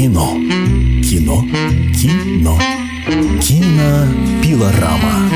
[0.00, 0.32] Кино.
[1.02, 1.44] Кино.
[1.92, 2.58] Кино.
[3.42, 5.28] Кинопилорама.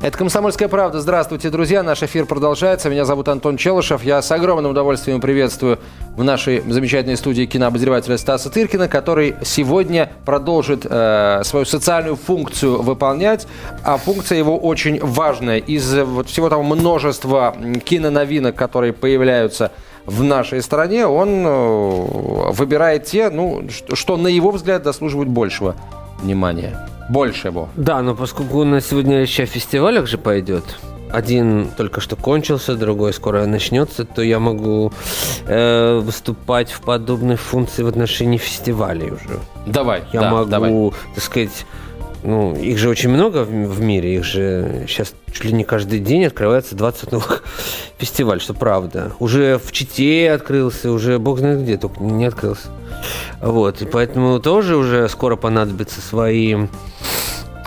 [0.00, 1.00] Это «Комсомольская правда».
[1.00, 1.82] Здравствуйте, друзья.
[1.82, 2.88] Наш эфир продолжается.
[2.88, 4.02] Меня зовут Антон Челышев.
[4.02, 5.80] Я с огромным удовольствием приветствую
[6.16, 13.46] в нашей замечательной студии кинообозревателя Стаса Тыркина, который сегодня продолжит э, свою социальную функцию выполнять.
[13.82, 15.58] А функция его очень важная.
[15.58, 17.54] Из вот всего того множества
[17.84, 19.72] киноновинок, которые появляются
[20.06, 25.76] в нашей стране, он э, выбирает те, ну, что на его взгляд заслуживают большего
[26.22, 26.88] внимания.
[27.08, 27.68] Больше его.
[27.76, 30.64] Да, но поскольку у нас сегодня еще в фестивалях же пойдет,
[31.10, 34.92] один только что кончился, другой скоро начнется, то я могу
[35.46, 39.38] э, выступать в подобной функции в отношении фестивалей уже.
[39.66, 40.90] Давай, Я да, могу, давай.
[41.14, 41.66] так сказать,
[42.24, 46.00] ну, их же очень много в, в мире, их же сейчас чуть ли не каждый
[46.00, 47.44] день открывается 20 новых
[47.98, 49.12] фестивалей, что правда.
[49.18, 52.68] Уже в Чите открылся, уже бог знает где, только не открылся.
[53.40, 56.66] Вот, и поэтому тоже уже скоро понадобятся свои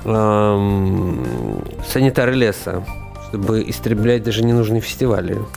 [0.06, 2.84] эм, санитары леса,
[3.30, 5.38] чтобы истреблять даже ненужные фестивали.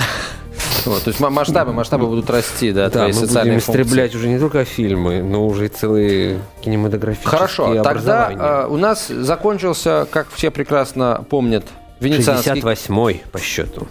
[0.86, 3.82] Вот, то есть ма- масштабы, масштабы будут расти, да, Да, твои мы будем социальные функции.
[3.82, 8.64] истреблять уже не только фильмы, но уже и целые кинематографические Хорошо, тогда образования.
[8.64, 11.64] э, у нас закончился, как все прекрасно помнят,
[12.00, 13.88] венецианский 68-й по счету.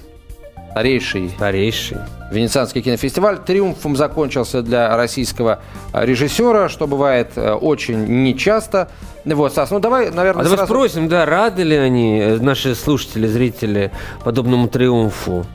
[0.72, 1.98] старейший Старейший.
[2.32, 3.40] Венецианский кинофестиваль.
[3.40, 5.62] Триумфом закончился для российского
[5.94, 8.90] э, режиссера, что бывает очень нечасто.
[9.26, 12.76] Вот, Стас, ну давай, наверное, А давай сразу- спросим, да, рады ли они, э, наши
[12.76, 13.92] слушатели, зрители,
[14.24, 15.46] подобному триумфу?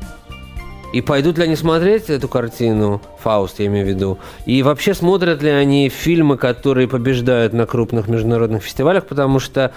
[0.95, 4.19] И пойдут ли они смотреть эту картину, Фауст, я имею в виду?
[4.47, 9.05] И вообще смотрят ли они фильмы, которые побеждают на крупных международных фестивалях?
[9.05, 9.73] Потому что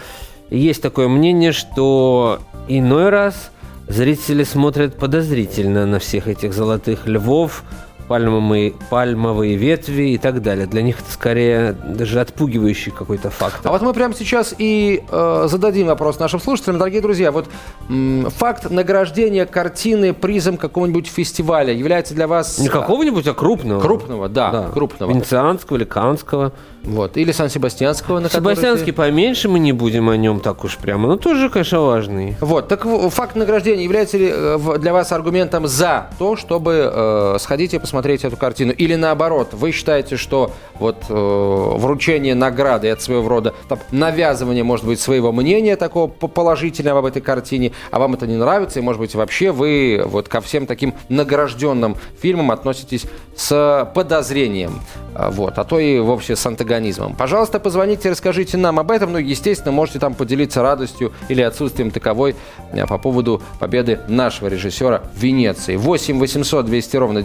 [0.52, 3.50] есть такое мнение, что иной раз
[3.88, 7.64] зрители смотрят подозрительно на всех этих золотых львов,
[8.08, 10.66] пальмовые, пальмовые ветви и так далее.
[10.66, 13.62] Для них это скорее даже отпугивающий какой-то фактор.
[13.70, 16.78] А вот мы прямо сейчас и э, зададим вопрос нашим слушателям.
[16.78, 17.48] Дорогие друзья, вот
[17.90, 22.60] м, факт награждения картины призом какого-нибудь фестиваля является для вас...
[22.60, 23.82] Не какого-нибудь, а крупного.
[23.82, 25.12] Крупного, да, крупного.
[25.12, 26.54] Венецианского или Канского.
[26.84, 27.18] Вот.
[27.18, 31.10] Или Сан-Себастьянского, на Себастьянский ты- поменьше, мы не будем о нем так уж прямо.
[31.10, 32.38] Но тоже, конечно, важный.
[32.40, 37.74] Вот, так факт награждения является ли э, для вас аргументом за то, чтобы э, сходить
[37.74, 38.74] и посмотреть эту картину?
[38.74, 44.86] Или наоборот, вы считаете, что вот э, вручение награды это своего рода там, навязывание, может
[44.86, 48.82] быть, своего мнения такого по- положительного об этой картине, а вам это не нравится, и,
[48.82, 54.82] может быть, вообще вы вот ко всем таким награжденным фильмам относитесь с подозрением,
[55.14, 57.16] а, вот, а то и вовсе с антагонизмом.
[57.16, 62.36] Пожалуйста, позвоните, расскажите нам об этом, ну, естественно, можете там поделиться радостью или отсутствием таковой
[62.72, 65.76] э, по поводу победы нашего режиссера в Венеции.
[65.76, 67.22] 8 800 200 ровно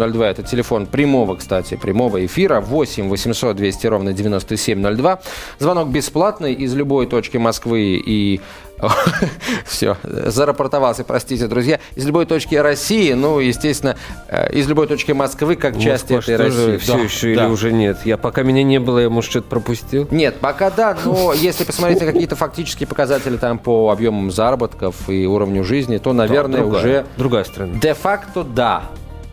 [0.00, 5.20] 9702, это телефон прямого, кстати, прямого эфира, 8 800 200 ровно 9702.
[5.58, 8.40] Звонок бесплатный из любой точки Москвы и
[9.66, 11.80] все, зарапортовался, простите, друзья.
[11.96, 13.96] Из любой точки России, ну, естественно,
[14.28, 16.78] э, из любой точки Москвы, как части Москва этой что же, России.
[16.78, 17.44] все Да, еще да.
[17.44, 17.98] или уже нет?
[18.04, 20.08] Я пока меня не было, я, может, что-то пропустил.
[20.10, 25.26] Нет, пока да, но если посмотреть на какие-то фактические показатели там по объемам заработков и
[25.26, 27.74] уровню жизни, то, наверное, другая, уже Другая страна.
[27.78, 28.84] де-факто да,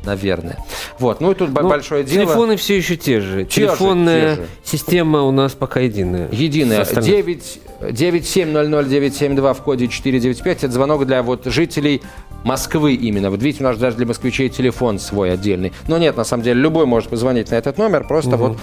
[0.08, 0.58] наверное.
[0.98, 2.26] Вот, ну и тут Ну, большое дело.
[2.26, 3.44] Телефоны все еще те же.
[3.46, 4.48] Те же, Телефонная те же.
[4.64, 6.30] система у нас пока единая.
[6.32, 6.84] Единая.
[6.84, 7.12] С остальных.
[7.12, 10.64] 9 9700972 в коде 495.
[10.64, 12.02] Это звонок для вот жителей
[12.44, 13.30] Москвы именно.
[13.30, 15.74] Вот видите, у нас даже для москвичей телефон свой отдельный.
[15.88, 18.08] Но нет, на самом деле, любой может позвонить на этот номер.
[18.08, 18.58] Просто вот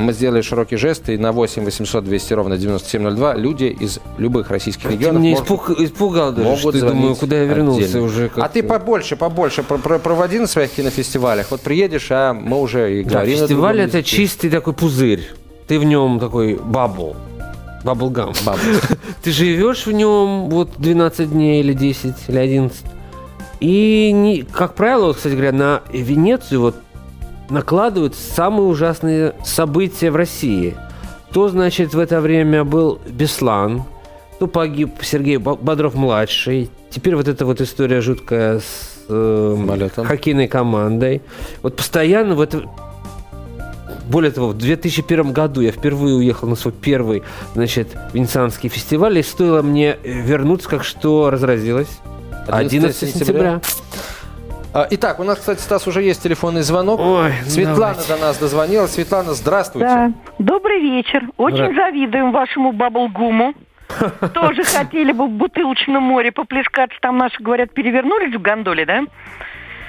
[0.00, 4.84] мы сделали широкий жест, и на 8 800 200 ровно 9702 люди из любых российских
[4.88, 8.06] Ты регионов меня могут- испуг- испугал даже, могут что думаю, куда я вернулся отдельно.
[8.06, 8.26] уже.
[8.26, 8.52] А как-то.
[8.52, 11.50] ты побольше, побольше про- про- проводи на своих кинофестивалях.
[11.50, 13.34] Вот приедешь, а мы уже и Да, говорим.
[13.38, 15.28] на фестиваль это чистый такой пузырь.
[15.68, 17.14] Ты в нем такой бабл.
[17.84, 18.32] Баблгам.
[18.44, 18.58] Бабл.
[19.22, 22.78] Ты живешь в нем вот 12 дней или 10 или 11.
[23.60, 26.76] И, не, как правило, вот, кстати говоря, на Венецию вот
[27.50, 30.76] накладывают самые ужасные события в России.
[31.32, 33.84] То, значит, в это время был Беслан,
[34.38, 36.70] то погиб Сергей Бодров-младший.
[36.90, 40.06] Теперь вот эта вот история жуткая с э, Самолетом.
[40.06, 41.22] хоккейной командой.
[41.62, 42.62] Вот постоянно в это...
[44.08, 47.22] Более того, в 2001 году я впервые уехал на свой первый,
[47.54, 52.00] значит, венецианский фестиваль, и стоило мне вернуться, как что разразилось.
[52.48, 53.60] 11 сентября.
[53.62, 53.89] А,
[54.72, 57.00] Итак, у нас, кстати, Стас, уже есть телефонный звонок.
[57.00, 58.08] Ой, Светлана давайте.
[58.14, 58.92] до нас дозвонилась.
[58.92, 59.88] Светлана, здравствуйте.
[59.88, 60.12] Да.
[60.38, 61.24] Добрый вечер.
[61.36, 63.54] Очень Здра- завидуем вашему баблгуму.
[64.34, 66.96] Тоже хотели бы в бутылочном море поплескаться.
[67.00, 69.00] Там наши, говорят, перевернулись в гондоле, да?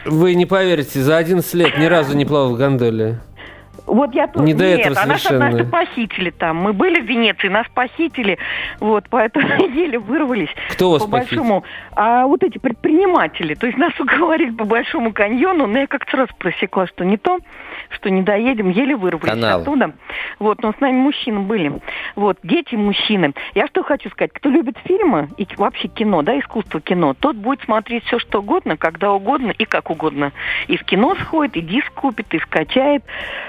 [0.06, 3.19] Вы не поверите, за 11 лет ни разу не плавал в гондоле.
[3.88, 4.45] Вот я тоже.
[4.45, 6.57] Не до Нет, этого а нас однажды похитили там.
[6.57, 8.38] Мы были в Венеции, нас похитили.
[8.80, 10.50] Вот, поэтому еле вырвались.
[10.72, 11.63] Кто вас по большому.
[11.94, 16.33] А вот эти предприниматели, то есть нас уговорили по большому каньону, но я как-то сразу
[16.38, 17.39] просекла, что не то,
[17.89, 19.62] что не доедем, еле вырвались Канал.
[19.62, 19.94] оттуда.
[20.39, 21.81] Вот, но с нами мужчины были.
[22.16, 23.34] Вот, дети мужчины.
[23.56, 27.62] Я что хочу сказать, кто любит фильмы и вообще кино, да, искусство кино, тот будет
[27.63, 30.31] смотреть все что угодно, когда угодно и как угодно.
[30.68, 33.04] И в кино сходит, и диск купит, и скачает.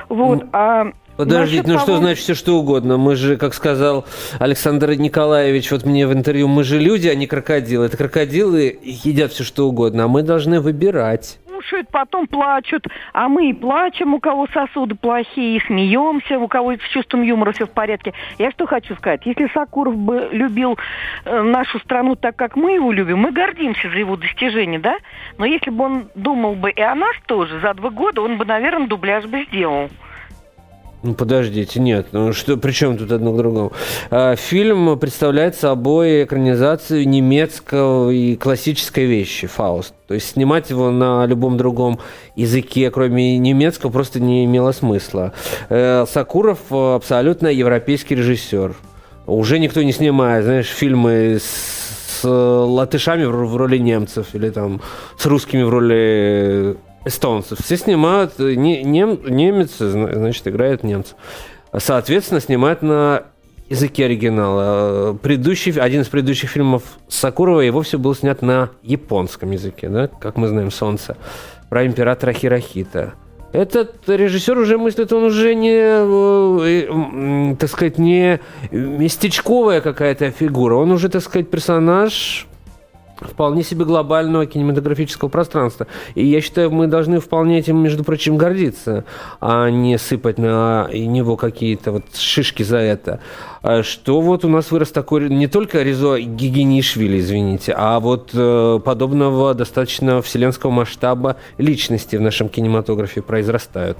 [0.08, 0.21] Вот,
[0.52, 2.96] а Подождите, ну что значит все что угодно?
[2.96, 4.06] Мы же, как сказал
[4.38, 7.86] Александр Николаевич вот мне в интервью, мы же люди, а не крокодилы.
[7.86, 11.38] Это крокодилы едят все что угодно, а мы должны выбирать.
[11.90, 16.80] потом плачут, а мы и плачем, у кого сосуды плохие, и смеемся, у кого с
[16.92, 18.14] чувством юмора все в порядке.
[18.38, 20.78] Я что хочу сказать, если Сакуров бы любил
[21.24, 24.96] э, нашу страну так, как мы его любим, мы гордимся за его достижения, да?
[25.38, 28.44] Но если бы он думал бы и о нас тоже, за два года он бы,
[28.44, 29.88] наверное, дубляж бы сделал.
[31.02, 32.08] Ну, подождите, нет.
[32.12, 33.72] Ну, что, при чем тут одно к другому?
[34.10, 39.94] А, Фильм представляет собой экранизацию немецкого и классической вещи «Фауст».
[40.06, 41.98] То есть снимать его на любом другом
[42.36, 45.32] языке, кроме немецкого, просто не имело смысла.
[45.70, 48.76] Э, Сакуров абсолютно европейский режиссер.
[49.26, 54.80] Уже никто не снимает, знаешь, фильмы с, латышами в роли немцев или там
[55.16, 57.58] с русскими в роли эстонцев.
[57.62, 61.14] Все снимают, э, не, нем- немец, зна- значит, играет немца.
[61.76, 63.24] Соответственно, снимают на
[63.68, 65.14] языке оригинала.
[65.14, 70.36] Предыдущий, один из предыдущих фильмов Сакурова и вовсе был снят на японском языке, да, как
[70.36, 71.16] мы знаем, «Солнце»,
[71.70, 73.14] про императора Хирохита.
[73.52, 78.40] Этот режиссер уже мыслит, он уже не, э, так сказать, не
[78.70, 80.76] местечковая какая-то фигура.
[80.76, 82.46] Он уже, так сказать, персонаж
[83.22, 85.86] вполне себе глобального кинематографического пространства.
[86.14, 89.04] И я считаю, мы должны вполне этим, между прочим, гордиться,
[89.40, 93.20] а не сыпать на него какие-то вот шишки за это.
[93.62, 98.80] А Что вот у нас вырос такой не только Резо Гигинишвили, извините, а вот э,
[98.84, 103.98] подобного достаточно вселенского масштаба личности в нашем кинематографе произрастают.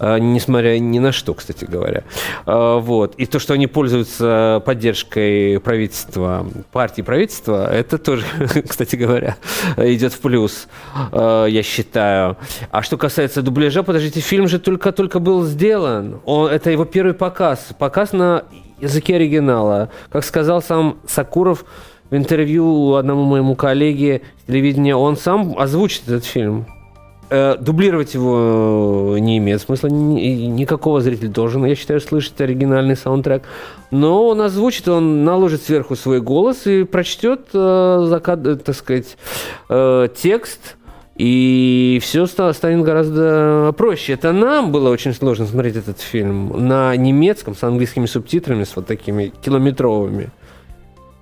[0.00, 2.04] Э, несмотря ни на что, кстати говоря.
[2.46, 3.14] Э, вот.
[3.16, 8.24] И то, что они пользуются поддержкой правительства, партии правительства, это тоже,
[8.68, 9.36] кстати говоря,
[9.76, 10.66] идет в плюс,
[11.12, 12.38] э, я считаю.
[12.70, 16.20] А что касается дубляжа, подождите, фильм же только-только был сделан.
[16.24, 17.68] Он, это его первый показ.
[17.78, 18.44] Показ на
[18.80, 19.90] языке оригинала.
[20.10, 21.64] Как сказал сам Сакуров
[22.10, 26.66] в интервью одному моему коллеге телевидения, он сам озвучит этот фильм.
[27.30, 33.42] Э, дублировать его не имеет смысла, ни- никакого зритель должен, я считаю, слышать оригинальный саундтрек.
[33.90, 39.16] Но он озвучит, он наложит сверху свой голос и прочтет, э, э, так сказать,
[39.70, 40.76] э, текст,
[41.16, 44.14] и все станет гораздо проще.
[44.14, 48.86] Это нам было очень сложно смотреть этот фильм на немецком с английскими субтитрами, с вот
[48.86, 50.30] такими километровыми.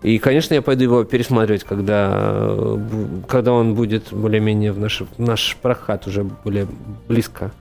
[0.02, 2.78] И, конечно, я пойду его пересматривать, когда,
[3.28, 6.66] когда он будет более-менее в наш, в наш прокат уже более
[7.06, 7.52] близко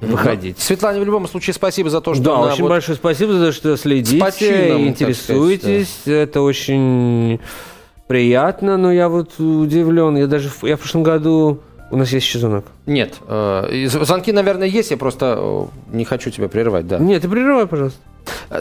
[0.00, 0.58] выходить.
[0.58, 3.52] Светлане в любом случае спасибо за то, что Да, очень вот- большое спасибо за то,
[3.52, 6.00] что следите, почином, и так интересуетесь.
[6.06, 7.38] Это очень
[8.12, 10.18] приятно, но я вот удивлен.
[10.18, 11.60] Я даже я в прошлом году...
[11.90, 12.66] У нас есть еще звонок.
[12.84, 16.98] Нет, э, звонки, наверное, есть, я просто э, не хочу тебя прерывать, да.
[16.98, 18.00] Нет, ты прерывай, пожалуйста.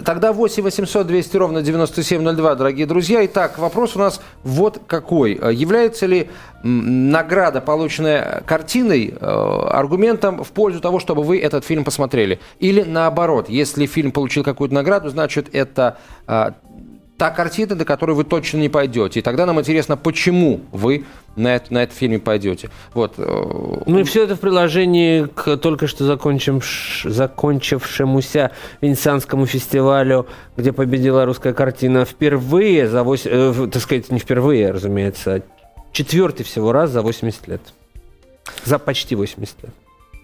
[0.06, 3.26] Тогда 8 800 200 ровно 9702, дорогие друзья.
[3.26, 5.38] Итак, вопрос у нас вот какой.
[5.42, 6.30] Э, Является ли
[6.64, 12.40] награда, полученная картиной, э, аргументом в пользу того, чтобы вы этот фильм посмотрели?
[12.60, 15.98] Или наоборот, если фильм получил какую-то награду, значит, это
[16.28, 16.52] э,
[17.22, 19.20] та картина, до которой вы точно не пойдете.
[19.20, 22.72] И тогда нам интересно, почему вы на, это, на этот фильм пойдете.
[22.96, 23.14] Вот.
[23.20, 26.62] Ну и все это в приложении к только что закончим,
[27.04, 28.50] закончившемуся
[28.82, 30.26] Венецианскому фестивалю,
[30.58, 35.42] где победила русская картина впервые за 8, э, так сказать, не впервые, разумеется, а
[35.92, 37.62] четвертый всего раз за 80 лет.
[38.66, 39.74] За почти 80 лет.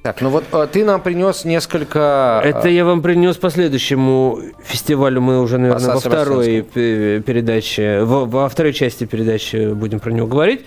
[0.03, 2.41] Так, ну вот э, ты нам принес несколько...
[2.43, 5.21] э, Это я вам принес по следующему фестивалю.
[5.21, 10.61] Мы уже, наверное, во второй передаче, во, во второй части передачи будем про него говорить.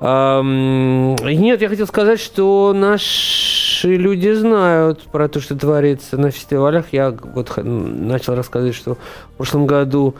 [0.00, 6.86] Ам, Нет, я хотел сказать, что наши люди знают про то, что творится на фестивалях.
[6.92, 10.14] Я вот начал рассказывать, что в прошлом году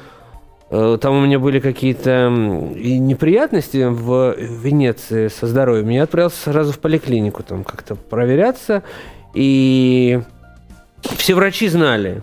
[0.71, 5.89] там у меня были какие-то неприятности в Венеции со здоровьем.
[5.89, 8.83] Я отправился сразу в поликлинику там как-то проверяться.
[9.35, 10.21] И
[11.03, 12.23] все врачи знали,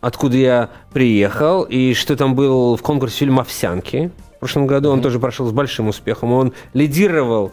[0.00, 4.10] откуда я приехал, и что там был в конкурсе фильм «Овсянки».
[4.36, 6.32] В прошлом году он тоже прошел с большим успехом.
[6.32, 7.52] Он лидировал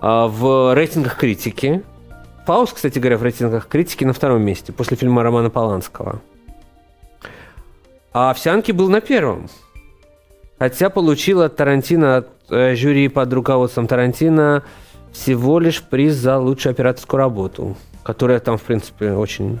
[0.00, 1.82] а, в рейтингах критики
[2.46, 6.20] Фауст, кстати говоря, в рейтингах критики на втором месте, после фильма Романа Поланского.
[8.14, 9.48] А «Овсянки» был на первом.
[10.60, 14.62] Хотя получил от Тарантино, от э, жюри под руководством Тарантино
[15.12, 19.58] всего лишь приз за лучшую операторскую работу, которая там, в принципе, очень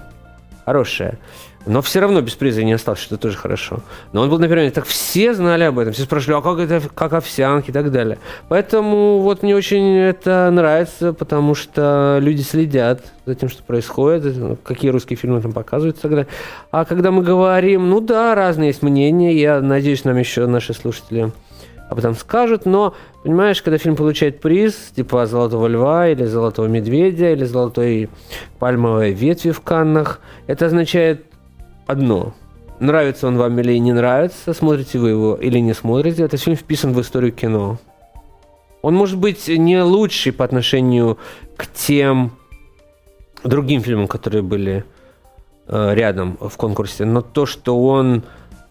[0.64, 1.18] хорошая.
[1.66, 3.80] Но все равно без приза не осталось, что тоже хорошо.
[4.12, 4.80] Но он был на первом месте.
[4.80, 5.94] Так все знали об этом.
[5.94, 8.18] Все спрашивали, а как это, как овсянки и так далее.
[8.48, 14.90] Поэтому вот мне очень это нравится, потому что люди следят за тем, что происходит, какие
[14.90, 16.26] русские фильмы там показывают тогда.
[16.70, 21.32] А когда мы говорим, ну да, разные есть мнения, я надеюсь, нам еще наши слушатели
[21.88, 27.30] об этом скажут, но, понимаешь, когда фильм получает приз, типа «Золотого льва» или «Золотого медведя»
[27.32, 28.08] или «Золотой
[28.58, 31.26] пальмовой ветви» в Каннах, это означает
[31.86, 32.34] одно.
[32.80, 36.92] Нравится он вам или не нравится, смотрите вы его или не смотрите, этот фильм вписан
[36.92, 37.78] в историю кино.
[38.82, 41.18] Он может быть не лучший по отношению
[41.56, 42.32] к тем
[43.44, 44.84] другим фильмам, которые были
[45.68, 48.24] э, рядом в конкурсе, но то, что он,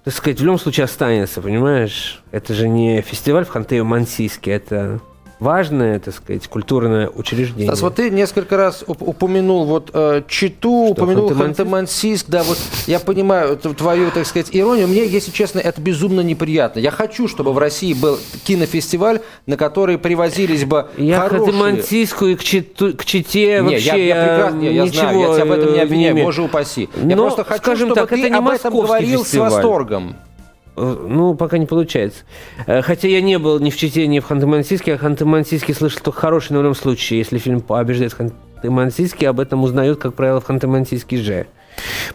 [0.03, 2.21] так сказать, в любом случае останется, понимаешь?
[2.31, 4.99] Это же не фестиваль в Ханты-Мансийске, это
[5.43, 7.67] важное, так сказать, культурное учреждение.
[7.67, 12.25] Стас, вот ты несколько раз уп- упомянул вот э, Читу, Что, упомянул Ханты-Мансийск?
[12.29, 12.57] Да, вот
[12.87, 14.87] я понимаю твою, так сказать, иронию.
[14.87, 16.79] Мне, если честно, это безумно неприятно.
[16.79, 21.53] Я хочу, чтобы в России был кинофестиваль, на который привозились бы Я к хорошие...
[21.53, 25.19] Ханты-Мансийску и к, Читу- к Чите Не, вообще я, я прекрасно, не, я ничего знаю,
[25.19, 26.25] я тебя в этом не обвиняю, имею.
[26.25, 26.89] боже упаси.
[27.03, 29.51] Я Но, просто хочу, скажем чтобы так, ты это не об этом говорил фестиваль.
[29.51, 30.15] с восторгом.
[30.75, 32.23] Э, Ну, пока не получается.
[32.67, 36.19] Э, Хотя я не был ни в Чите, ни в Ханты-Мансийске, а Ханты-Мансийский слышал только
[36.19, 41.17] хороший, в любом случае, если фильм побеждает Ханты-Мансийский, об этом узнают, как правило, в Ханты-Мансийске
[41.17, 41.47] же.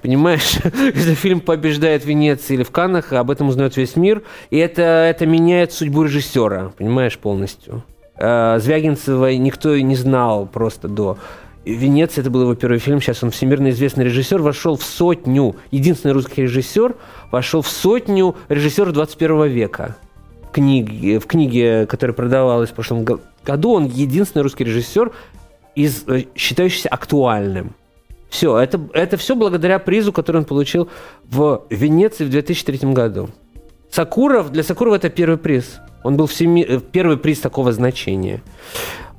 [0.02, 0.58] Понимаешь,
[0.94, 4.82] если фильм побеждает в Венеции или в Каннах, об этом узнает весь мир, и это,
[4.82, 7.82] это меняет судьбу режиссера, понимаешь, полностью.
[8.16, 11.18] Э, Звягинцева никто и не знал просто до.
[11.68, 15.54] В Венеции это был его первый фильм, сейчас он всемирно известный режиссер, вошел в сотню,
[15.70, 16.94] единственный русский режиссер,
[17.30, 19.96] вошел в сотню режиссеров 21 века.
[20.48, 25.12] В книге, в книге, которая продавалась в прошлом го- году, он единственный русский режиссер,
[25.74, 27.74] из, э, считающийся актуальным.
[28.30, 30.88] Все, это, это все благодаря призу, который он получил
[31.24, 33.28] в Венеции в 2003 году.
[33.90, 35.80] Сакуров, для Сакурова это первый приз.
[36.02, 38.40] Он был всеми, э, первый приз такого значения.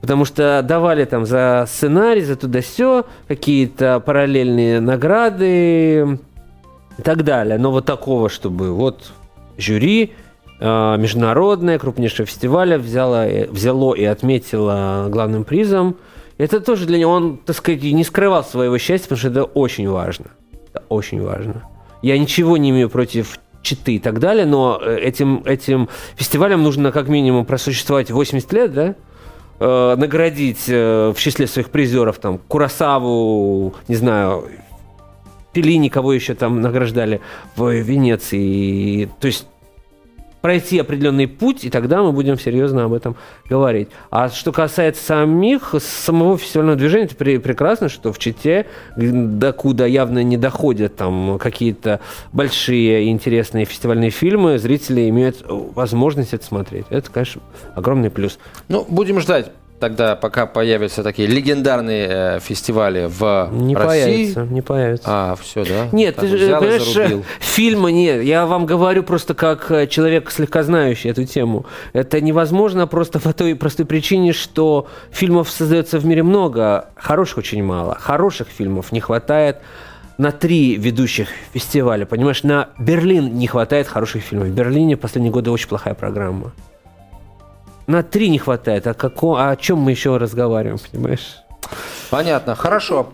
[0.01, 6.20] Потому что давали там за сценарий, за туда все какие-то параллельные награды
[6.98, 7.58] и так далее.
[7.58, 9.12] Но вот такого, чтобы вот
[9.58, 10.13] жюри
[10.60, 15.98] э, международное, крупнейшее фестиваля взяло, взяло и отметило главным призом.
[16.38, 19.89] Это тоже для него, он, так сказать, не скрывал своего счастья, потому что это очень
[19.89, 20.27] важно.
[20.70, 21.63] Это очень важно.
[22.01, 26.94] Я ничего не имею против читы и так далее, но э, этим, этим фестивалям нужно
[26.94, 28.96] как минимум просуществовать 80 лет, да?
[29.59, 34.45] Э, наградить э, в числе своих призеров там Курасаву, не знаю,
[35.51, 37.19] Пелини, кого еще там награждали
[37.57, 39.09] в Венеции.
[39.19, 39.47] То есть
[40.41, 43.15] пройти определенный путь, и тогда мы будем серьезно об этом
[43.50, 43.89] говорить.
[44.10, 48.65] А что касается самих, самого фестивального движения, это пре- прекрасно, что в Чите,
[48.96, 52.00] докуда явно не доходят там какие-то
[52.34, 56.86] большие интересные фестивальные фильмы, зрители имеют возможность это смотреть.
[56.89, 57.41] Это, конечно,
[57.75, 58.39] огромный плюс.
[58.67, 63.88] Ну, будем ждать тогда, пока появятся такие легендарные э, фестивали в Не России.
[63.88, 65.05] появится, не появится.
[65.07, 65.88] А, все, да?
[65.91, 67.25] Нет, Так ты же, понимаешь, зарубил.
[67.39, 68.24] фильмы нет.
[68.24, 71.65] Я вам говорю просто как э, человек, слегка знающий эту тему.
[71.93, 77.63] Это невозможно просто по той простой причине, что фильмов создается в мире много, хороших очень
[77.63, 77.95] мало.
[78.00, 79.57] Хороших фильмов не хватает
[80.17, 82.05] на три ведущих фестиваля.
[82.05, 84.48] Понимаешь, на Берлин не хватает хороших фильмов.
[84.50, 86.51] В Берлине в последние годы очень плохая программа.
[87.89, 88.86] На три не хватает.
[88.86, 89.38] А, како...
[89.38, 91.38] а о чем мы еще разговариваем, понимаешь?
[92.12, 93.10] Понятно, хорошо.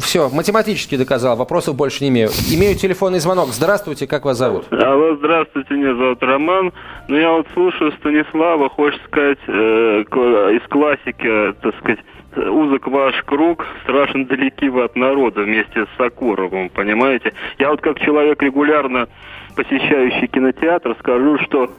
[0.00, 2.30] все, математически доказал, вопросов больше не имею.
[2.50, 3.48] Имею телефонный звонок.
[3.48, 4.72] Здравствуйте, как вас зовут?
[4.72, 6.72] Алло, здравствуйте, меня зовут Роман.
[7.08, 12.00] Ну, я вот слушаю Станислава, хочется сказать, э, из классики, так сказать,
[12.34, 17.34] узок ваш круг, страшно далеки вы от народа вместе с Сакуровым, понимаете?
[17.58, 19.08] Я вот как человек регулярно
[19.54, 21.70] посещающий кинотеатр скажу, что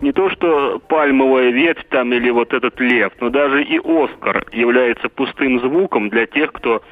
[0.00, 5.08] не то что пальмовая ветвь там или вот этот лев, но даже и Оскар является
[5.08, 6.82] пустым звуком для тех, кто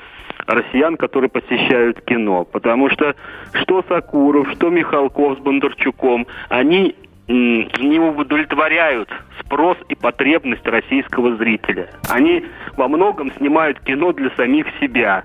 [0.47, 2.45] россиян, которые посещают кино.
[2.45, 3.15] Потому что
[3.53, 6.95] что Сакуров, что Михалков с Бондарчуком, они
[7.29, 9.11] не удовлетворяют
[9.41, 11.91] спрос и потребность российского зрителя.
[12.09, 12.45] Они
[12.77, 15.25] во многом снимают кино для самих себя.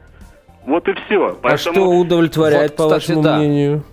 [0.65, 1.37] Вот и все.
[1.41, 3.37] А что удовлетворяет, Вот, по кстати, вашему да.
[3.37, 3.83] мнению?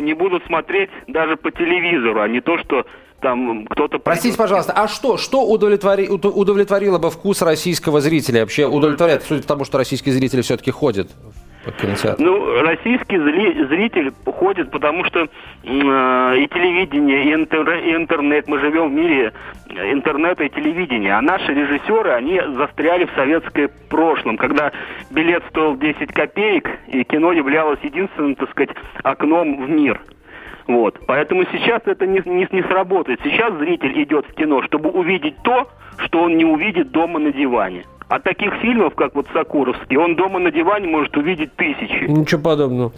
[0.00, 2.86] не будут смотреть даже по телевизору, а не то, что
[3.20, 3.98] там кто-то...
[3.98, 8.40] Простите, пожалуйста, а что, что удовлетвори- уд- удовлетворило бы вкус российского зрителя?
[8.40, 11.08] Вообще удовлетворяет, судя по тому, что российские зрители все-таки ходят
[11.64, 12.22] в кинотеатр.
[12.22, 13.18] Ну, российский
[13.66, 15.26] зритель ходит, потому что э,
[15.64, 19.32] и телевидение, и, интер- и интернет, мы живем в мире
[19.68, 24.72] э, интернета и телевидения, а наши режиссеры, они застряли в советском прошлом, когда
[25.10, 28.70] билет стоил 10 копеек, и кино являлось единственным, так сказать,
[29.02, 30.00] окном в мир.
[30.68, 31.00] Вот.
[31.06, 33.20] Поэтому сейчас это не, не, не сработает.
[33.24, 37.84] Сейчас зритель идет в кино, чтобы увидеть то, что он не увидит дома на диване.
[38.08, 42.08] А таких фильмов, как вот Сакуровский, он дома на диване может увидеть тысячи.
[42.08, 42.92] Ничего подобного.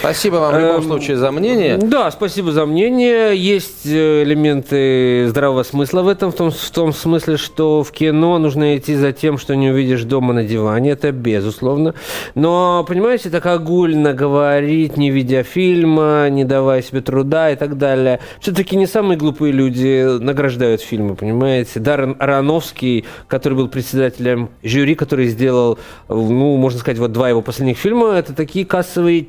[0.00, 1.76] Спасибо вам в любом Эм, случае за мнение.
[1.76, 3.36] Да, спасибо за мнение.
[3.36, 8.38] Есть э, элементы здравого смысла в этом, в том, в том смысле, что в кино
[8.38, 10.92] нужно идти за тем, что не увидишь дома на диване.
[10.92, 11.94] Это безусловно.
[12.34, 18.20] Но, понимаете, так огульно говорить, не видя фильма, не давая себе труда и так далее.
[18.40, 21.80] Все-таки не самые глупые люди награждают фильмы, понимаете?
[21.80, 27.78] Даррен Аронофский, который был председателем жюри, который сделал, ну, можно сказать, вот два его последних
[27.78, 29.28] фильма, это такие кассовые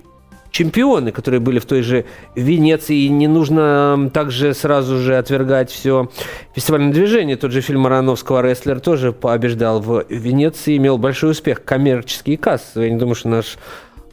[0.56, 2.96] чемпионы, которые были в той же Венеции.
[2.96, 6.10] И не нужно также сразу же отвергать все
[6.56, 7.36] фестивальное движение.
[7.36, 12.88] Тот же фильм Ароновского «Рестлер» тоже побеждал в Венеции, имел большой успех, коммерческий и кассовый.
[12.88, 13.58] Я не думаю, что наш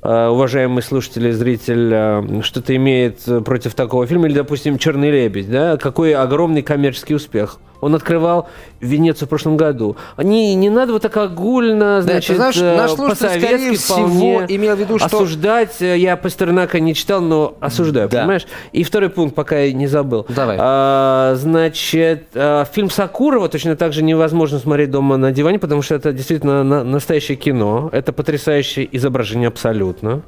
[0.03, 4.27] э, уважаемый слушатель и зритель э, что-то имеет э, против такого фильма.
[4.27, 5.49] Или, допустим, «Черный лебедь».
[5.49, 5.77] Да?
[5.77, 7.61] Какой огромный коммерческий успех.
[7.83, 8.49] Он открывал
[8.81, 9.97] Венецию в прошлом году.
[10.17, 14.79] Не, не надо вот так огульно, Да, значит, знаешь, э, наш по-советски всего, имел в
[14.79, 15.83] виду, что- осуждать.
[15.83, 18.21] э, Я Пастернака не читал, но осуждаю, Да.
[18.21, 18.47] понимаешь?
[18.73, 20.25] И второй пункт, пока я не забыл.
[20.29, 20.57] Давай.
[20.61, 25.97] А, значит, а, фильм Сакурова точно так же невозможно смотреть дома на диване, потому что
[25.97, 27.91] это действительно на- настоящее кино.
[27.93, 30.23] Это потрясающее изображение абсолютно.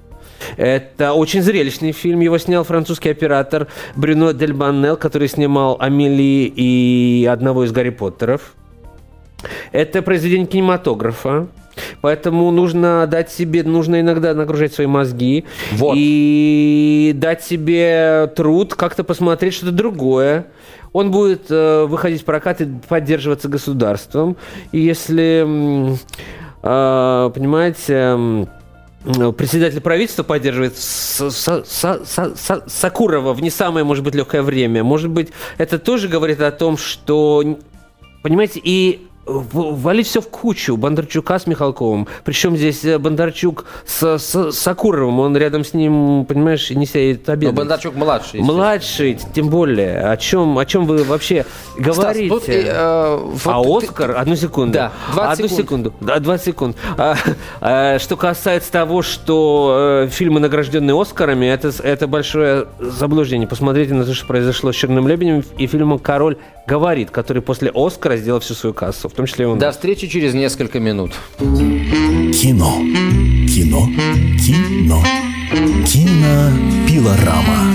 [0.56, 2.20] Это очень зрелищный фильм.
[2.20, 8.54] Его снял французский оператор Брюно Дель Баннел, который снимал «Амели» и одного из Гарри Поттеров.
[9.72, 11.48] Это произведение кинематографа.
[12.00, 15.94] Поэтому нужно дать себе, нужно иногда нагружать свои мозги Вот.
[15.96, 20.46] и дать себе труд, как-то посмотреть что-то другое.
[20.92, 24.36] Он будет э, выходить в прокат и поддерживаться государством.
[24.70, 25.96] И если,
[26.62, 28.46] э, понимаете,
[29.36, 30.76] председатель правительства поддерживает
[32.66, 34.82] Сакурова в не самое, может быть, легкое время.
[34.82, 37.58] Может быть, это тоже говорит о том, что,
[38.22, 42.06] понимаете, и валить все в кучу Бондарчука с Михалковым.
[42.24, 47.32] Причем здесь э, Бондарчук с, с Сакуровым, он рядом с ним, понимаешь, не сидит Но
[47.32, 47.54] обедать.
[47.54, 48.40] Бондарчук младший.
[48.40, 50.00] Младший, тем более.
[50.10, 52.28] О чем, о чем вы вообще Стас, говорите?
[52.28, 54.72] тут, э, э, вот а ты- Оскар, одну секунду.
[54.74, 55.60] Да, 20 одну секунд.
[55.60, 55.94] секунду.
[56.00, 56.76] Да, 20 секунд.
[56.98, 57.16] А,
[57.60, 63.48] а, что касается того, что э, фильмы, награжденные Оскарами, это, это большое заблуждение.
[63.48, 68.16] Посмотрите на то, что произошло с Черным лебедем и фильмом Король говорит, который после Оскара
[68.16, 69.60] сделал всю свою кассу, в том числе и у нас.
[69.60, 71.12] До встречи через несколько минут.
[71.38, 72.80] Кино.
[73.46, 73.88] Кино.
[74.44, 75.04] Кино.
[75.86, 77.74] Кинопилорама.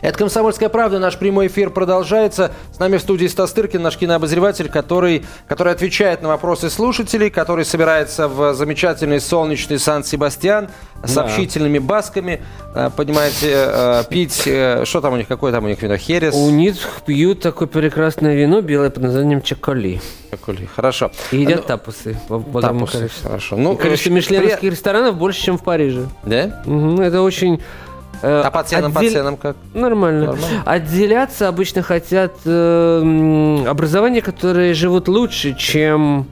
[0.00, 0.98] Это «Комсомольская правда».
[0.98, 2.52] Наш прямой эфир продолжается.
[2.72, 7.64] С нами в студии Стас Тыркин, наш кинообозреватель, который, который отвечает на вопросы слушателей, который
[7.64, 10.68] собирается в замечательный солнечный Сан-Себастьян
[11.04, 11.22] с Да.
[11.24, 12.40] общительными басками.
[12.74, 14.42] э, Понимаете, э, пить...
[14.46, 15.28] э, Что там у них?
[15.28, 15.96] Какое там у них вино?
[15.96, 16.34] Херес?
[16.34, 20.00] У них пьют такое прекрасное вино белое под названием чаколи.
[20.30, 20.68] Какой?
[20.74, 21.10] Хорошо.
[21.32, 22.16] И едят Ну, тапусы
[22.60, 23.10] тапусы.
[23.22, 23.56] Хорошо.
[23.56, 26.06] Ну, И количество мишленовских при- ресторанов больше, чем в Париже.
[26.24, 26.62] Да?
[26.64, 27.60] Мгм, Это очень...
[28.22, 29.56] э, А по ценам, по отдель- ценам как?
[29.74, 30.26] Нормально.
[30.26, 30.62] Нормально.
[30.66, 36.26] Отделяться обычно хотят э, образования, которые живут лучше, чем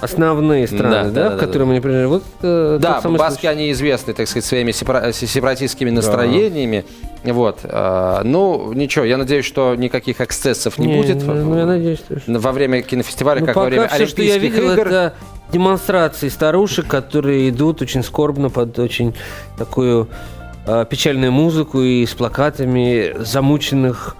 [0.00, 2.10] основные страны, Да, да, да, да, в да, которые мы не принадлежим.
[2.10, 3.46] Вот э, Да, баски, случай.
[3.48, 6.84] они известны, так сказать, своими сепара- сепаратистскими настроениями.
[7.24, 7.58] Вот.
[7.64, 12.38] э, Ну, ничего, я надеюсь, что никаких эксцессов не, будет Ну, ну, я надеюсь, что...
[12.38, 14.86] во время кинофестиваля, Ну, как во время все, что я Олимпийских видел, игр.
[14.86, 15.14] это
[15.52, 19.14] демонстрации старушек, которые идут очень скорбно под очень
[19.56, 20.06] такую
[20.68, 24.16] э, печальную музыку и с плакатами замученных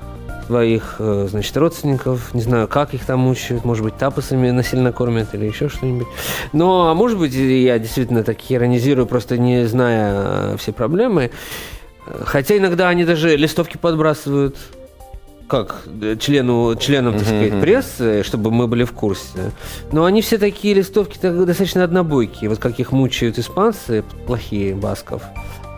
[0.47, 2.33] своих, э, значит, родственников.
[2.35, 3.65] Не знаю, как их там мучают.
[3.65, 6.07] Может быть, тапосами насильно кормят или еще что-нибудь.
[6.53, 11.31] Но, а может быть, я действительно так иронизирую, просто не зная э, все проблемы.
[12.25, 14.57] Хотя иногда они даже листовки подбрасывают
[15.49, 15.83] как
[16.21, 19.53] члену, членам, так сказать, прессы, чтобы мы были в курсе.
[19.93, 25.23] Но они все такие листовки так, достаточно однобойкие, вот как их мучают испанцы, плохие басков.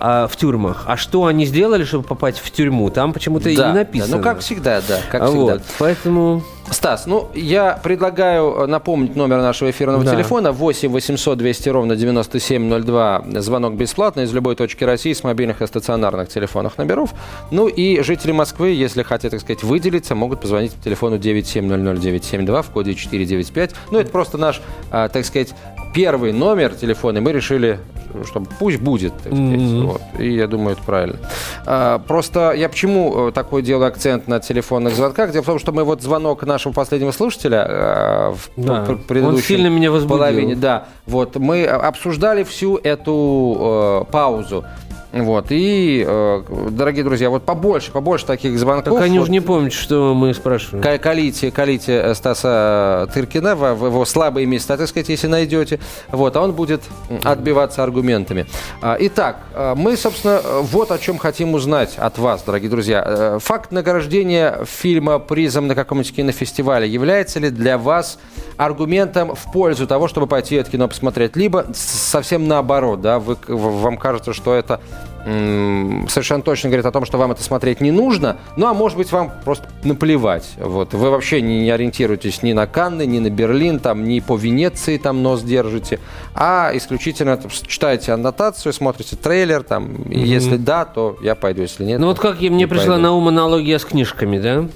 [0.01, 0.85] А, в тюрьмах.
[0.87, 2.91] А что они сделали, чтобы попасть в тюрьму?
[2.91, 4.17] Там почему-то и Да, не да, написано.
[4.17, 5.41] ну, как всегда, да, как А всегда.
[5.41, 6.43] вот, поэтому...
[6.71, 10.13] Стас, ну, я предлагаю э, напомнить номер нашего эфирного Да.
[10.13, 13.25] телефона 8 800 200 ровно 9702.
[13.41, 17.11] Звонок бесплатный из любой точки России с мобильных и стационарных телефонных номеров.
[17.51, 22.71] Ну и жители Москвы, если хотят, так сказать, выделиться, могут позвонить по телефону 9700972 в
[22.71, 23.75] коде 495.
[23.91, 24.61] Ну, это просто наш,
[24.93, 25.55] а, так сказать,
[25.95, 27.79] первый номер телефона, и мы решили,
[28.27, 29.39] чтобы пусть будет, так сказать.
[29.61, 29.87] Мгм.
[29.87, 30.01] Вот.
[30.19, 31.19] И я думаю, это правильно.
[31.67, 35.33] А, Просто я почему э, такой делаю акцент на телефонных звонках?
[35.33, 38.99] Дело в том, что мы вот звонок нашего последнего слушателя э, в Да, пр- он
[39.07, 40.17] предыдущем сильно меня возбудил.
[40.19, 44.65] половине, да, вот мы обсуждали всю эту э, паузу.
[45.13, 48.95] Вот, и, э, дорогие друзья, вот побольше, побольше таких звонков.
[48.95, 50.83] Так они Вот уже не помнят, что мы спрашиваем.
[50.85, 55.81] Ка- Колите, колите э, Стаса Тыркина в, в его слабые места, так сказать, если найдете.
[56.13, 56.83] Вот, а он будет
[57.25, 58.47] отбиваться аргументами.
[58.83, 63.03] А, Итак, э, мы, собственно, э, вот о чем хотим узнать от вас, дорогие друзья.
[63.05, 68.19] Э, Факт награждения фильма призом на каком-нибудь кинофестивале является ли для вас
[68.57, 71.35] аргументом в пользу того, чтобы пойти это кино посмотреть?
[71.35, 74.81] Либо совсем наоборот, да, вы, вам кажется, что это
[75.25, 79.13] совершенно точно говорит о том, что вам это смотреть не нужно, ну а может быть
[79.13, 80.51] вам просто наплевать.
[80.59, 80.95] Вот.
[80.95, 84.97] Вы вообще не, не ориентируетесь ни на Канны, ни на Берлин, там, ни по Венеции
[84.97, 86.01] там нос держите,
[86.35, 91.85] а исключительно там, читаете аннотацию, смотрите трейлер, там, и если да, то я пойду, если
[91.85, 92.01] нет.
[92.01, 93.03] Ну вот как я- мне не пришла пойду.
[93.03, 94.67] на ум аналогия с книжками, да?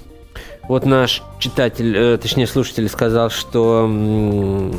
[0.68, 3.84] Вот наш читатель, э, точнее слушатель сказал, что...
[3.86, 4.74] эм,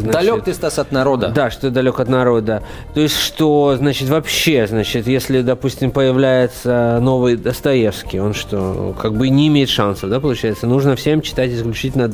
[0.00, 1.28] значит, Далек ты, Стас, от народа.
[1.28, 2.62] Да, что далек от народа.
[2.94, 9.28] То есть, что, значит, вообще, значит, если, допустим, появляется новый Достоевский, он что, как бы
[9.28, 10.66] не имеет шансов, да, получается?
[10.66, 12.10] Нужно всем читать исключительно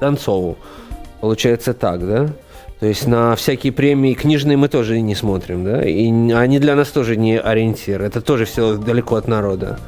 [0.00, 0.56] Донцову.
[1.20, 2.28] Получается так, да?
[2.80, 5.82] То есть на всякие премии книжные мы тоже не смотрим, да?
[5.82, 8.00] И они для нас тоже не ориентир.
[8.00, 9.78] Это тоже все далеко от народа.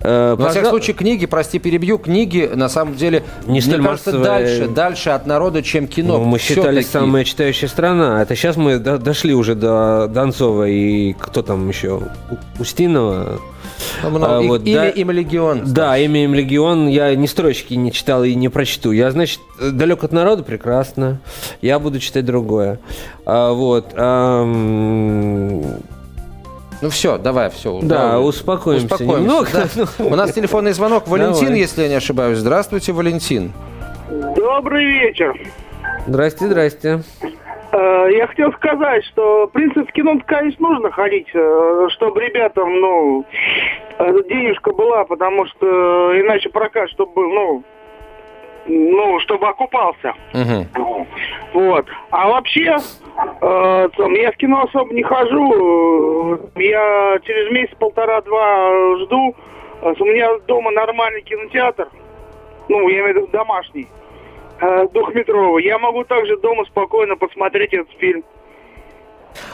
[0.00, 4.12] Э, во всяком случае, книги, прости, перебью, книги, на самом деле, Не мне столь кажется,
[4.12, 4.24] массовые.
[4.24, 6.18] дальше, дальше от народа, чем кино.
[6.18, 6.82] Ну, мы Всё-таки.
[6.82, 8.22] самая читающая страна.
[8.22, 12.00] Это сейчас мы до- дошли уже до Донцова и кто там еще?
[12.60, 13.40] Устинова.
[14.02, 14.24] Ну.
[14.24, 14.88] А, вот, имя да.
[14.88, 15.62] им легион.
[15.66, 16.88] Да, имя им Легион.
[16.88, 18.90] Я ни строчки не читал и не прочту.
[18.92, 21.20] Я, значит, далек от народа, прекрасно.
[21.62, 22.80] Я буду читать другое.
[23.24, 23.92] А, вот.
[23.96, 25.62] ам,
[26.80, 27.80] Ну все, давай, все.
[27.82, 29.48] Да, успокоимся немного.
[29.52, 29.86] да.
[30.04, 31.08] У нас телефонный звонок.
[31.08, 31.58] Валентин, Давай.
[31.60, 32.38] если я не ошибаюсь.
[32.38, 33.52] Здравствуйте, Валентин.
[34.36, 35.34] Добрый вечер.
[36.06, 37.02] Здрасте, здрасте.
[37.72, 42.80] Э, Я хотел сказать, что, в принципе, в кино, конечно, нужно ходить, э, чтобы ребятам,
[42.80, 43.24] ну,
[43.98, 47.62] э, денежка была, потому что иначе прокат, чтобы был, ну,
[48.68, 50.14] ну, чтобы окупался.
[50.34, 50.66] Мгм.
[51.54, 51.86] Вот.
[52.10, 52.76] А вообще,
[53.40, 56.38] э, там, я в кино особо не хожу.
[56.56, 59.34] Я через месяц полтора-два жду.
[59.82, 61.88] Э, У меня дома нормальный кинотеатр.
[62.68, 63.88] Ну, я имею в виду домашний.
[64.60, 65.64] э, Двухметровый.
[65.64, 68.22] Я могу также дома спокойно посмотреть этот фильм.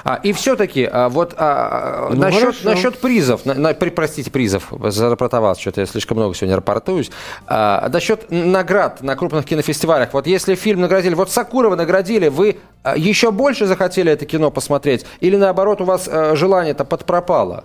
[0.04, 2.68] А, и все-таки, а, вот а, Ну, насчет, хорошо.
[2.70, 7.10] насчет призов, на- на- при- простите, призов, зарапортовал, что-то я слишком много сегодня рапортуюсь.
[7.46, 10.12] А, насчет наград на крупных кинофестивалях.
[10.12, 15.06] Вот если фильм наградили, вот Сакурова наградили, вы а, еще больше захотели это кино посмотреть?
[15.20, 17.64] Или наоборот, у вас а, желание-то подпропало?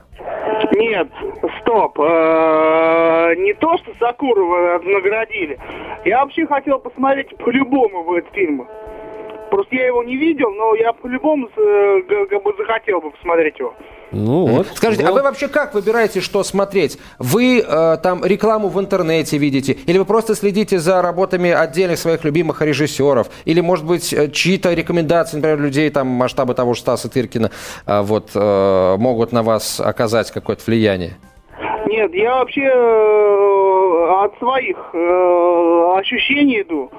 [0.76, 1.08] Нет,
[1.62, 1.98] стоп.
[2.00, 5.58] Э, Не то, что Сакурова наградили.
[6.06, 8.68] Я вообще хотел посмотреть по-любому в этот фильм.
[9.50, 13.74] Просто я его не видел, но я по-любому э, как бы захотел бы посмотреть его.
[14.12, 14.68] Ну вот.
[14.74, 15.18] Скажите, а Вот.
[15.18, 16.98] вы вообще как выбираете, что смотреть?
[17.20, 19.74] Вы э, там рекламу в интернете видите?
[19.74, 23.28] Или вы просто следите за работами отдельных своих любимых режиссеров?
[23.46, 27.52] Или, может быть, э, чьи-то рекомендации, например, людей там масштаба того же Стаса Тыркина
[27.86, 31.14] э, вот, э, могут на вас оказать какое-то влияние?
[31.86, 36.92] Нет, я вообще э, от своих э, ощущений иду.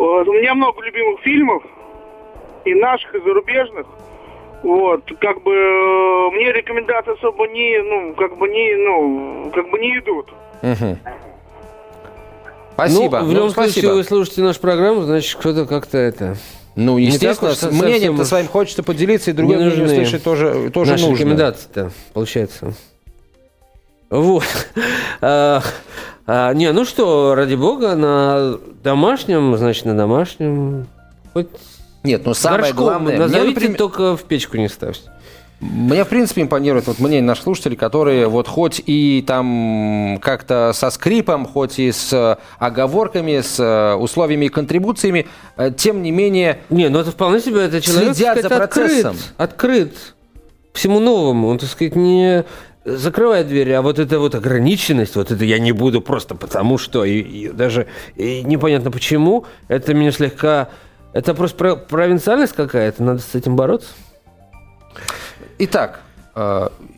[0.00, 1.62] Вот, у меня много любимых фильмов,
[2.64, 3.86] и наших, и зарубежных.
[4.62, 9.78] Вот, как бы э, мне рекомендации особо не, ну, как бы не, ну, как бы
[9.78, 10.30] не идут.
[10.62, 10.98] Мгм.
[12.72, 13.18] Спасибо.
[13.18, 13.92] Ну, в Ну, любом случае, спасибо.
[13.92, 16.34] вы слушаете нашу программу, значит, кто-то как-то это...
[16.76, 20.24] Ну, естественно, так с мнением-то уж своим хочется поделиться, и другое не мнение нужны услышать
[20.24, 21.16] тоже, тоже Наши нужно.
[21.18, 22.72] рекомендации-то, получается.
[24.08, 24.44] Вот.
[26.32, 30.86] А, не, ну что, ради бога, на домашнем, значит, на домашнем.
[31.32, 31.48] Хоть
[32.04, 33.16] Нет, ну самое горшком главное...
[33.16, 35.10] мне, Назовите, например- только в печку не ставьте.
[35.58, 40.90] Мне, в принципе, импонирует вот мнение наших слушателей, которые вот хоть и там как-то со
[40.90, 46.60] скрипом, хоть и с э, оговорками, с э, условиями и контрибуциями, э, тем не менее...
[46.70, 49.16] Не, ну это вполне себе, это человек, Следят так за сказать, процессом.
[49.36, 50.14] Открыт, открыт.
[50.74, 51.48] всему новому.
[51.48, 52.44] Он, так сказать, не
[52.84, 57.04] закрывает двери, а вот эта вот ограниченность, вот это я не буду просто потому что,
[57.04, 60.68] и, и даже и непонятно почему, это меня слегка...
[61.12, 63.88] Это просто про- провинциальность какая-то, надо с этим бороться.
[65.58, 66.00] Итак,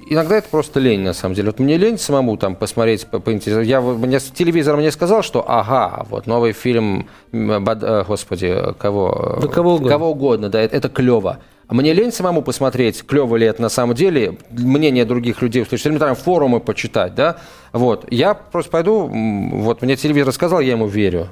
[0.09, 1.48] иногда это просто лень, на самом деле.
[1.50, 3.68] Вот мне лень самому там посмотреть, по- поинтересоваться.
[3.68, 9.38] Я, мне, телевизор мне сказал, что ага, вот новый фильм, Бад- э, господи, кого?
[9.42, 9.88] Да кого угодно.
[9.88, 11.38] Кого угодно, да, это, это клево.
[11.68, 15.87] А мне лень самому посмотреть, клево ли это на самом деле, мнение других людей услышать,
[15.87, 17.37] элементарно форумы почитать, да.
[17.72, 21.28] Вот, я просто пойду, вот мне телевизор сказал, я ему верю.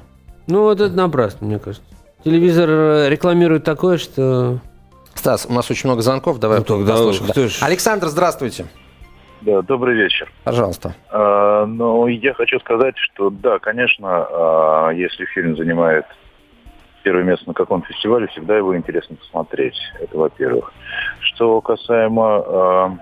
[0.47, 1.85] Ну, вот это напрасно, мне кажется.
[2.23, 4.59] Телевизор э, рекламирует такое, что...
[5.15, 7.31] Стас, у нас очень много звонков, давай Ну, тогда послушаем.
[7.35, 7.47] да.
[7.47, 8.65] ж- Александр, здравствуйте.
[9.41, 10.31] Да, добрый вечер.
[10.43, 10.93] Пожалуйста.
[11.09, 16.05] А, ну, я хочу сказать, что да, конечно, а, если фильм занимает
[17.03, 19.75] первое место на каком фестивале, всегда его интересно посмотреть.
[19.99, 20.71] Это во-первых.
[21.21, 22.97] Что касаемо а,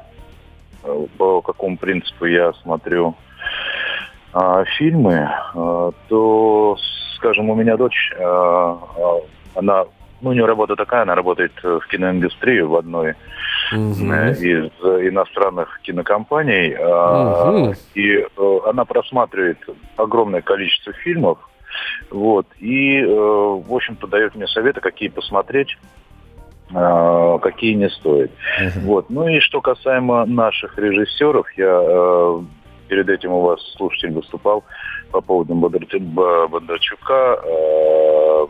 [1.18, 3.16] по какому принципу я смотрю
[4.32, 6.78] а, фильмы, а, то,
[7.18, 9.20] скажем, у меня дочь, а, а,
[9.56, 9.84] она,
[10.22, 13.16] ну, у нее работа такая, она работает в киноиндустрии в одной
[13.72, 17.74] э, из э, иностранных кинокомпаний, Мгм.
[17.96, 19.58] и э, она просматривает
[19.98, 21.38] огромное количество фильмов,
[22.10, 25.78] вот, и, э, в общем-то, дает мне советы, какие посмотреть,
[26.74, 28.32] а, какие не стоит.
[28.84, 29.10] Вот.
[29.10, 32.42] Ну и что касаемо наших режиссеров, я э,
[32.88, 34.64] перед этим у вас слушатель выступал
[35.12, 38.48] по поводу Бондарчука, э,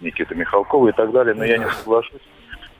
[0.00, 2.22] Никиты Михалкова и так далее, но я не соглашусь,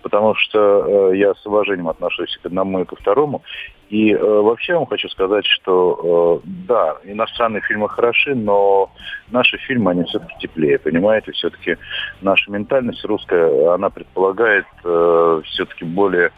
[0.02, 3.42] потому что э, я с уважением отношусь к одному и ко второму.
[3.88, 8.90] И э, вообще я вам хочу сказать, что э, да, иностранные фильмы хороши, но
[9.30, 11.32] наши фильмы, они все-таки теплее, понимаете?
[11.32, 11.76] Все-таки
[12.20, 16.32] наша ментальность русская, она предполагает э, все-таки более,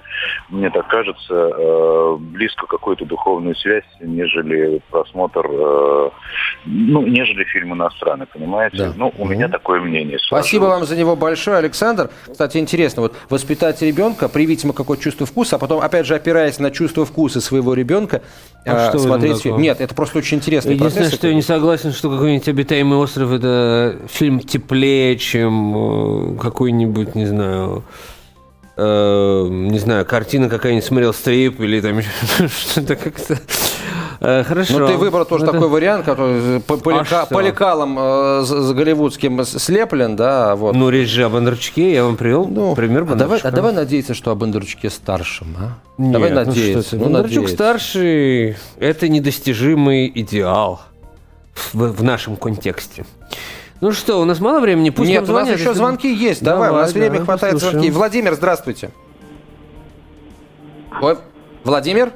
[0.48, 6.10] мне так кажется, э, близко какую-то духовную связь, нежели просмотр, э,
[6.66, 8.76] ну, нежели фильм иностранный, понимаете?
[8.76, 8.92] Да.
[8.96, 10.18] Ну, у меня такое мнение.
[10.20, 12.10] Спасибо вам за него большое, Александр.
[12.30, 16.60] Кстати, интересно, вот воспитать ребенка, привить ему какое-то чувство вкуса, а потом, опять же, опираясь
[16.60, 18.22] на чувство вкуса своего ребенка,
[18.64, 19.60] А э, что смотреть фильм.
[19.60, 21.18] Нет, это просто очень интересный Единственное, процесс.
[21.18, 27.26] что я не согласен, что какой-нибудь «Обитаемый остров»— это фильм теплее, чем э, какой-нибудь, не
[27.26, 27.84] знаю,
[28.76, 32.00] э, не знаю, картина какая-нибудь смотрел Стрип или там
[32.48, 33.38] что-то как-то...
[34.22, 34.78] Э, Хорошо.
[34.80, 37.34] Ну, ты выбрал тоже Это- такой вариант, который по, по А лека- что?
[37.34, 40.74] по лекалам э, с, с голливудским слеплен, да, вот.
[40.76, 43.48] Ну, речь же о Бондарчуке, я вам привел Ну, пример а давай, Бондарчука.
[43.48, 45.78] а давай надеяться, что о Бондарчуке старшем, а?
[45.96, 46.90] Нет, давай ну надеяться.
[46.90, 47.54] ты, ну, Бондарчук надеяться.
[47.54, 50.82] старший– это недостижимый идеал
[51.72, 53.06] в, в нашем контексте.
[53.80, 54.90] Ну что, у нас мало времени?
[54.90, 56.42] Пусть Нет, нам у нас еще звонки есть.
[56.42, 57.80] Давай, у Давай, нас время да, хватает послушаем.
[57.80, 57.96] звонки.
[57.96, 58.90] Владимир, здравствуйте.
[61.00, 61.16] Ой,
[61.64, 62.12] Владимир?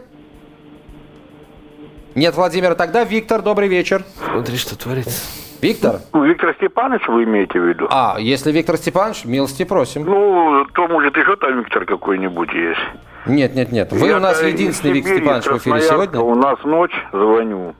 [2.15, 4.05] Нет, Владимир, тогда Виктор, добрый вечер.
[4.31, 5.21] Смотри, что творится.
[5.61, 5.97] Виктор?
[6.13, 7.87] Виктор Степанович вы имеете в виду?
[7.91, 10.05] А, если Виктор Степанович, милости просим.
[10.05, 12.81] Ну, то, может, еще там Виктор какой-нибудь есть.
[13.27, 13.91] Нет, нет, нет.
[13.93, 16.21] Вы Я у нас из единственный Виктор Степанович в эфире сегодня.
[16.21, 17.75] У нас ночь, звоню.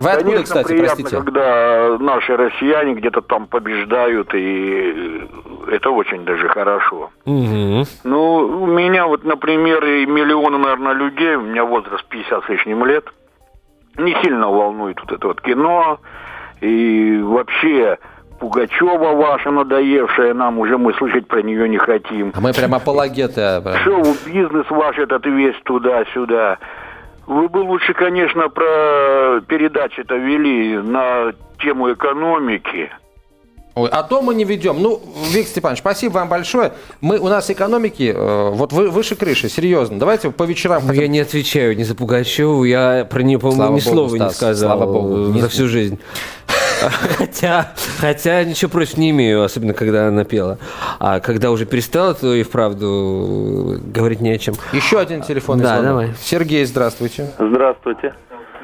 [0.00, 1.16] Вы откуда, Конечно, кстати, приятно, простите?
[1.16, 5.26] когда наши россияне где-то там побеждают, и
[5.70, 7.10] это очень даже хорошо.
[7.24, 7.84] Мгм.
[8.04, 12.84] Ну, у меня вот, например, и миллионы, наверное, людей, у меня возраст 50 с лишним
[12.84, 13.06] лет,
[13.98, 15.98] не сильно волнует вот это вот кино,
[16.60, 17.98] и вообще
[18.38, 22.32] Пугачева ваша надоевшая нам, уже мы слышать про нее не хотим.
[22.34, 23.62] А мы прям апологеты.
[23.84, 26.58] Шоу-бизнес ваш этот весь туда-сюда.
[27.26, 32.90] Вы бы лучше, конечно, про передачи-то вели на тему экономики.
[33.76, 34.80] Ой, а то мы не ведем.
[34.80, 36.72] Ну, Виктор Степанович, спасибо вам большое.
[37.02, 39.98] Мы, у нас экономики э, вот вы, выше крыши, серьезно.
[39.98, 43.38] Давайте по вечерам Ну, хотя бы Я не отвечаю ни за Пугачеву, я про нее,
[43.38, 45.16] по-моему, ни богу, слова не Стас, сказал слава богу.
[45.16, 45.98] э, Не- за всю жизнь.
[47.18, 50.58] Хотя, хотя ничего против не имею, особенно когда она пела.
[50.98, 54.54] А когда уже перестала, то и вправду э, говорить не о чем.
[54.72, 55.86] Еще один телефонный Да, звонок.
[55.88, 56.10] давай.
[56.22, 57.30] Сергей, здравствуйте.
[57.38, 58.14] Здравствуйте.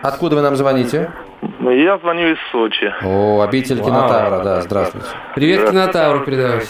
[0.03, 1.13] Откуда вы нам звоните?
[1.61, 2.93] Я звоню из Сочи.
[3.05, 5.07] О, обитель кинотавра, да, здравствуйте.
[5.37, 6.69] Привет, кинотавру передавайте.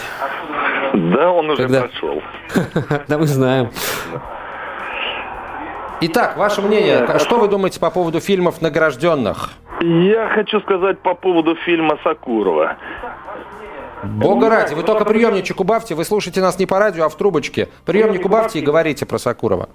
[0.93, 1.81] Да, он уже Когда?
[1.83, 2.23] прошел.
[3.09, 3.71] Да мы знаем.
[6.03, 9.53] Итак, ваше мнение, что вы думаете по поводу фильмов награжденных?
[9.81, 12.77] Я хочу сказать по поводу фильма Сакурова.
[14.05, 17.69] Бога ради, вы только приемничек убавьте, вы слушаете нас не по радио, а в трубочке.
[17.87, 19.69] Приемник убавьте и говорите про Сакурова.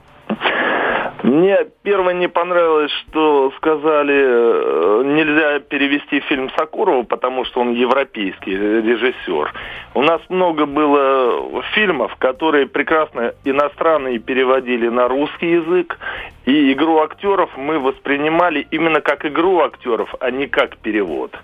[1.28, 8.56] Мне первое не понравилось, что сказали, э, нельзя перевести фильм Сакурова, потому что он европейский
[8.56, 9.54] режиссер.
[9.94, 16.00] У нас много было фильмов, которые прекрасно иностранные переводили на русский язык,
[16.48, 21.38] и игру актеров мы воспринимали именно как игру актеров, а не как перевод.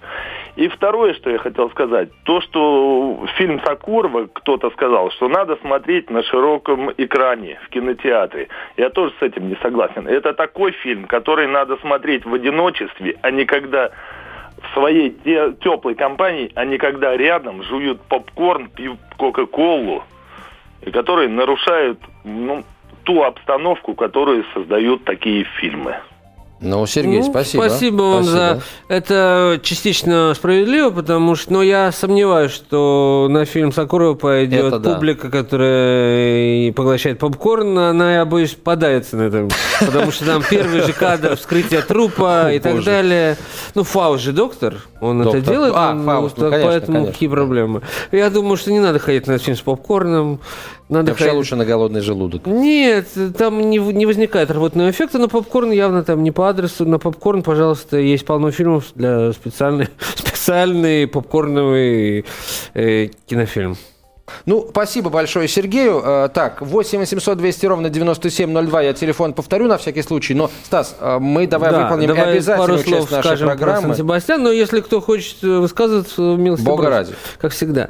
[0.55, 6.09] И второе, что я хотел сказать, то, что фильм Сакурова, кто-то сказал, что надо смотреть
[6.09, 8.47] на широком экране в кинотеатре.
[8.77, 10.07] Я тоже с этим не согласен.
[10.07, 13.89] Это такой фильм, который надо смотреть в одиночестве, а не когда
[14.61, 20.05] в своей те, теплой компании, а не когда рядом жуют попкорн, пьют кока-колу,
[20.93, 22.63] которые нарушают ну,
[23.03, 25.95] ту обстановку, которую создают такие фильмы.
[26.63, 27.63] Ну, Сергей, Ну, спасибо.
[27.63, 34.13] Спасибо вам за это частично справедливо, потому что, но я сомневаюсь, что на фильм Сакурова
[34.15, 34.93] пойдет Это да.
[34.93, 39.49] публика, которая поглощает попкорн, она, я боюсь, подавится на этом,
[39.81, 43.35] потому что там первый же кадр вскрытия трупа и так далее.
[43.75, 47.81] Ну, Фауст же доктор, он это делает, А, Фауст, ну, конечно, поэтому какие проблемы.
[48.13, 50.39] Я думаю, что не надо ходить на фильм с попкорном,
[50.93, 52.45] надо Вообще ходить- лучше на голодный желудок.
[52.45, 56.86] нет, там не, не возникает рвотного эффекта, но попкорн явно там не по адресу.
[56.86, 62.25] На попкорн, пожалуйста, есть полно фильмов для специальный, специальный попкорновый
[62.73, 63.75] э, кинофильм.
[64.45, 66.01] Ну, спасибо большое Сергею.
[66.03, 68.82] Э, Так, 8 800 200 ровно 9702.
[68.82, 70.34] Я телефон повторю на всякий случай.
[70.34, 73.88] Но, Стас, э, мы давай Да, выполним давай обязательную пару слов нашей скажем про программы.
[73.89, 76.97] Сан-Себастьян, но если кто хочет э, высказываться, милости Бога просим.
[76.97, 77.13] ради.
[77.39, 77.89] Как всегда.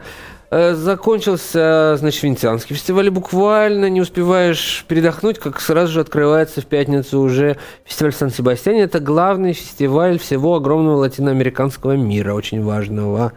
[0.55, 3.09] Э, Закончился, значит, Венецианский фестиваль.
[3.09, 8.81] Буквально не успеваешь передохнуть, как сразу же открывается в пятницу уже фестиваль в Сан-Себастьяне.
[8.81, 13.29] Это главный фестиваль всего огромного латиноамериканского мира, очень важного.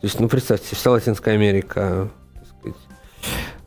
[0.00, 2.08] То есть, ну, представьте, вся Латинская Америка.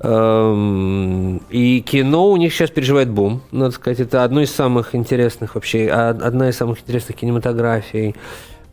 [0.02, 4.02] Эм, И кино у них сейчас переживает бум, надо сказать.
[4.02, 8.18] Это одно из самых интересных вообще, одна из самых интересных кинематографий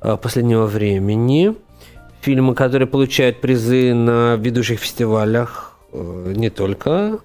[0.03, 1.55] э, последнего времени.
[2.25, 7.19] Фильмы, которые получают призы на ведущих фестивалях, э, не только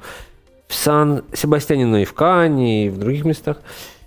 [0.67, 3.61] в Сан-Себастьяне, но и в Кане, и в других местах,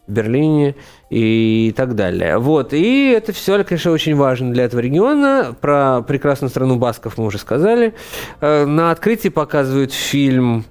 [0.06, 0.74] в Берлине
[1.08, 2.36] и так далее.
[2.36, 2.74] Вот.
[2.74, 5.56] И это все, конечно, очень важно для этого региона.
[5.58, 7.94] Про прекрасную страну Басков мы уже сказали.
[8.42, 10.66] Э, На открытии показывают фильм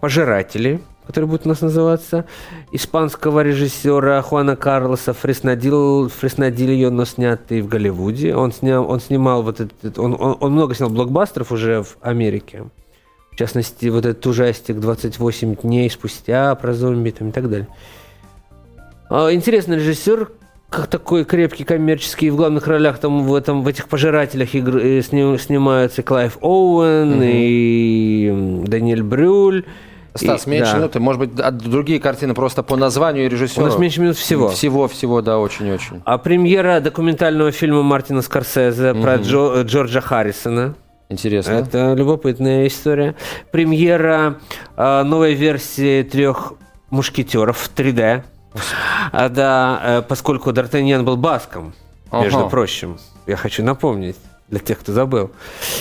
[0.00, 2.24] «Пожиратели», который будет у нас называться,
[2.72, 8.34] испанского режиссера Хуана Карлоса Фреснадил, Фреснадильо, но снятый в Голливуде.
[8.34, 9.98] Он, снял, он снимал вот этот...
[9.98, 12.64] Он, он, он много снял блокбастеров уже в Америке.
[13.30, 17.68] В частности, вот этот ужастик «28 дней спустя» про зомби там, и так далее.
[19.10, 20.30] А, Интересный режиссер,
[20.70, 22.30] как такой крепкий коммерческий.
[22.30, 27.20] В главных ролях там в, этом, в этих пожирателях игр, э, сни- снимаются Клайв Оуэн
[27.22, 29.64] и м, Даниэль Брюль.
[30.16, 30.78] Стас, И- меньше да.
[30.78, 31.00] минуты.
[31.00, 33.66] Может быть, другие картины просто по названию и У режиссеру.
[33.66, 34.48] нас меньше минут всего.
[34.48, 36.02] Всего, всего, да, очень-очень.
[36.04, 40.74] А премьера документального фильма Мартина Скорсезе про Джо- э, Джорджа Харрисона.
[41.08, 41.52] Интересно.
[41.52, 43.14] Это любопытная история.
[43.50, 44.36] Премьера
[44.76, 46.54] э, новой версии трех
[46.90, 48.22] мушкетеров в 3D.
[49.10, 51.74] А, да, э, поскольку Д'Артаньян был баском,
[52.12, 52.48] между Ага.
[52.50, 52.98] прочим.
[53.26, 54.16] Я хочу напомнить
[54.48, 55.32] для тех, кто забыл.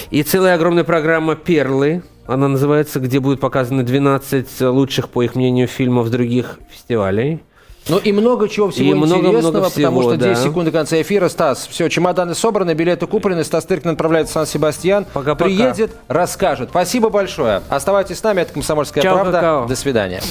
[0.09, 5.67] И целая огромная программа «Перлы», она называется, где будут показаны 12 лучших, по их мнению,
[5.67, 7.41] фильмов других фестивалей.
[7.89, 10.35] Ну и много чего всего И интересного, потому всего, что 10 да.
[10.35, 11.27] секунд до конца эфира.
[11.27, 15.05] Стас, все, чемоданы собраны, билеты куплены, Стас Тыркин отправляется в Сан-Себастьян.
[15.11, 15.45] Пока-пока.
[15.45, 16.69] Приедет, расскажет.
[16.69, 17.61] Спасибо большое.
[17.69, 19.31] Оставайтесь с нами, это «Комсомольская Чао, правда».
[19.33, 19.67] какао.
[19.67, 20.21] До свидания.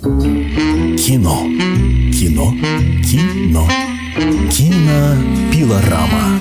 [0.00, 1.38] Кино.
[2.12, 2.52] Кино.
[3.04, 3.68] Кино.
[4.50, 6.20] Кинопилорама.